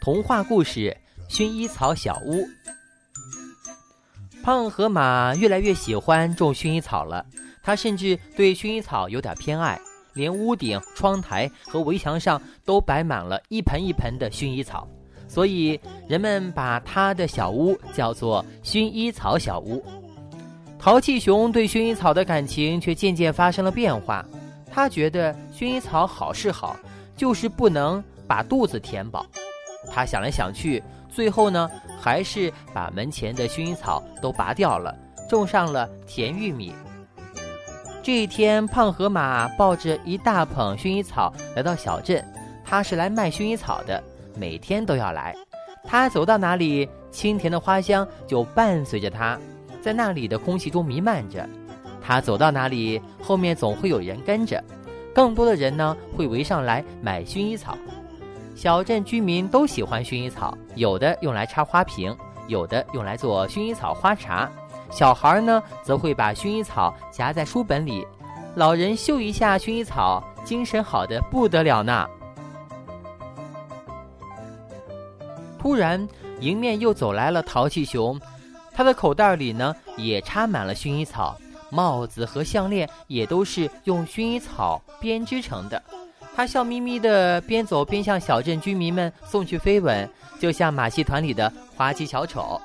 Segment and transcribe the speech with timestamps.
[0.00, 0.94] 童话故事
[1.32, 2.42] 《薰衣草小屋》。
[4.42, 7.24] 胖河马越来越喜欢种薰衣草了，
[7.62, 9.80] 他甚至对薰衣草有点偏爱，
[10.12, 14.86] 连屋顶、窗台和围墙上都摆满了一盆一盆的薰衣草，
[15.26, 19.82] 所以人们把他的小屋叫做薰衣草小屋。
[20.78, 24.22] 淘气熊对薰衣草的感情却渐渐发生了变化，
[24.70, 26.76] 他觉得薰衣草好是好，
[27.16, 29.26] 就是不能把肚子填饱。
[29.90, 34.96] 他想来想去，最后呢，还是把门前的薰衣草都拔掉了，
[35.28, 36.74] 种上了甜玉米。
[38.02, 42.24] 这一天，胖河马抱着一大捧薰衣草来到小镇，
[42.64, 44.02] 他是来卖薰衣草的，
[44.36, 45.34] 每天都要来。
[45.82, 49.38] 他走到哪里，清甜的花香就伴随着他，
[49.82, 51.48] 在那里的空气中弥漫着。
[52.02, 54.62] 他走到哪里，后面总会有人跟着，
[55.14, 57.76] 更多的人呢会围上来买薰衣草。
[58.54, 62.16] 小镇居民都喜欢薰衣草，有的用来插花瓶，
[62.46, 64.50] 有的用来做薰衣草花茶。
[64.90, 68.06] 小孩呢，则会把薰衣草夹在书本里。
[68.54, 72.06] 老人嗅一下薰衣草，精神好的不得了呢。
[75.58, 76.06] 突然，
[76.40, 78.20] 迎面又走来了淘气熊，
[78.72, 81.36] 他的口袋里呢也插满了薰衣草，
[81.70, 85.82] 帽子和项链也都是用薰衣草编织成的。
[86.36, 90.08] 他笑眯眯地边走边向小镇居民们送去飞吻，
[90.40, 92.60] 就像马戏团里的滑稽小丑。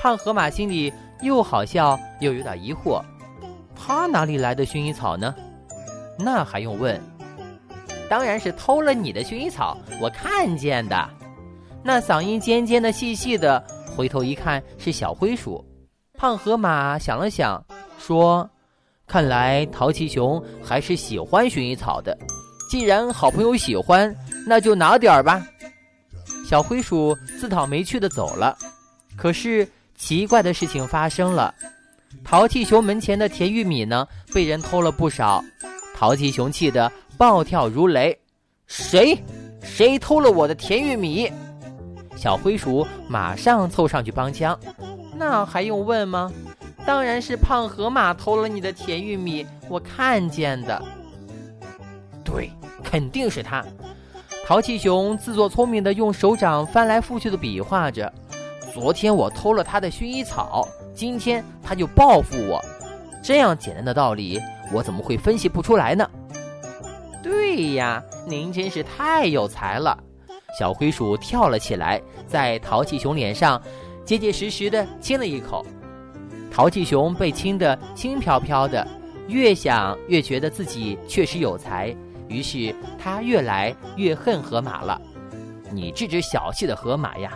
[0.00, 3.00] 胖河马心里又好笑又有点疑惑：
[3.76, 5.32] 他哪里来的薰衣草呢？
[6.18, 7.00] 那还用问？
[8.10, 11.08] 当然是偷了你的薰衣草，我看见的。
[11.84, 13.64] 那嗓音尖尖的、细细的，
[13.96, 15.64] 回头一看是小灰鼠。
[16.18, 17.64] 胖河马想了想，
[17.98, 18.50] 说
[19.06, 22.16] ：“看来淘气熊还是喜欢薰衣草的。”
[22.72, 25.46] 既然好朋友喜欢，那就拿点儿吧。
[26.48, 28.56] 小灰鼠自讨没趣的走了。
[29.14, 31.54] 可是奇怪的事情发生了，
[32.24, 35.44] 淘气熊门前的甜玉米呢，被人偷了不少。
[35.94, 38.18] 淘气熊气得暴跳如雷
[38.66, 39.22] ：“谁？
[39.62, 41.30] 谁偷了我的甜玉米？”
[42.16, 44.58] 小灰鼠马上凑上去帮腔
[45.14, 46.32] ：“那还用问吗？
[46.86, 50.82] 当然是胖河马偷了你的甜玉米，我看见的。”
[52.82, 53.64] 肯定是他，
[54.46, 58.12] 淘气熊自作聪明的用手掌翻来覆去的比划着。
[58.72, 62.62] 昨天我偷了他的薰衣草，今天他就报复我。
[63.22, 64.40] 这样简单的道理，
[64.72, 66.08] 我怎么会分析不出来呢？
[67.22, 69.96] 对呀，您真是太有才了！
[70.58, 73.60] 小灰鼠跳了起来，在淘气熊脸上
[74.04, 75.64] 结结实实的亲了一口。
[76.50, 78.86] 淘气熊被亲得轻飘飘的，
[79.28, 81.94] 越想越觉得自己确实有才。
[82.32, 85.00] 于是他越来越恨河马了。
[85.70, 87.32] 你这只小气的河马呀！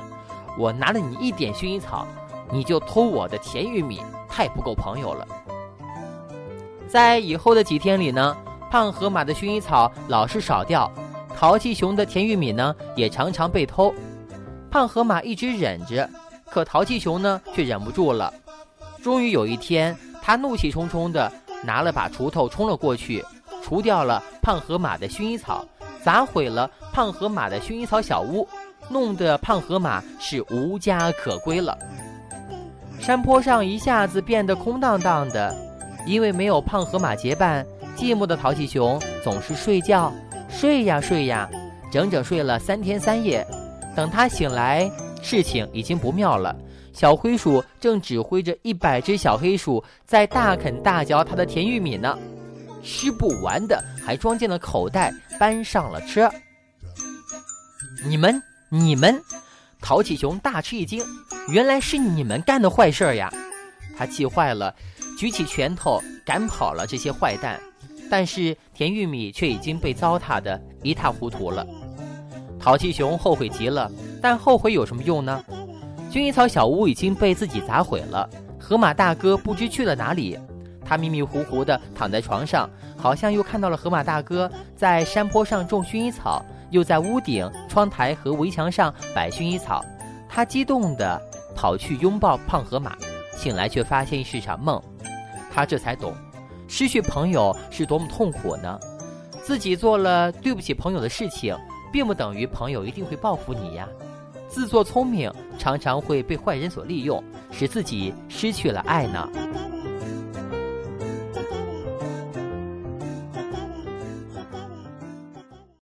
[0.59, 2.07] 我拿了你一点薰衣草，
[2.51, 5.27] 你就偷我的甜玉米，太不够朋友了。
[6.89, 8.37] 在以后的几天里呢，
[8.71, 10.91] 胖河马的薰衣草老是少掉，
[11.37, 13.95] 淘气熊的甜玉米呢也常常被偷。
[14.71, 16.09] 胖河马一直忍着，
[16.51, 18.33] 可淘气熊呢却忍不住了。
[19.03, 21.31] 终于有一天，他怒气冲冲地
[21.65, 23.25] 拿了把锄头冲了过去。
[23.63, 25.67] 除掉了胖河马的薰衣草，
[26.05, 28.47] 砸毁了胖河马的薰衣草小屋，
[28.89, 31.77] 弄得胖河马是无家可归了。
[33.01, 35.53] 山坡上一下子变得空荡荡的，
[36.07, 40.13] 因为没有胖河马结伴，寂寞的淘气熊总是睡觉，
[40.49, 41.51] 睡呀睡呀，
[41.91, 43.45] 整整睡了三天三夜。
[43.97, 44.89] 等他醒来，
[45.21, 46.55] 事情已经不妙了。
[46.93, 52.17] 小灰鼠正指挥着一百只小黑鼠在大啃大嚼它的甜玉米呢。
[52.87, 56.31] 吃不完的还装进了口袋，搬上了车。
[58.07, 59.21] 你们，你们，
[59.83, 61.05] 淘气熊大吃一惊，
[61.49, 63.29] 原来是你们干的坏事呀！
[63.99, 64.73] 他气坏了，
[65.19, 67.61] 举起拳头赶跑了这些坏蛋。
[68.09, 71.67] 但是甜玉米却已经被糟蹋的一塌糊涂了。
[72.61, 73.91] 淘气熊后悔极了，
[74.23, 75.45] 但后悔有什么用呢？
[76.09, 78.31] 薰衣草小屋已经被自己砸毁了，
[78.61, 80.39] 河马大哥不知去了哪里。
[80.87, 89.85] 他迷迷糊糊地躺在床上，好像又看到了河马大哥在山坡上种薰衣草，又在屋顶、窗台和围墙上摆薰衣草。
[90.29, 91.21] 他激动地
[91.55, 92.97] 跑去拥抱胖河马，
[93.37, 94.81] 醒来却发现是场梦。
[95.53, 96.15] 他这才懂，
[96.69, 98.79] 失去朋友是多么痛苦呢？
[99.43, 101.57] 自己做了对不起朋友的事情，
[101.93, 103.89] 并不等于朋友一定会报复你呀。
[104.49, 109.29] 自作聪明常常会被坏人所利用，使自己失去了爱呢。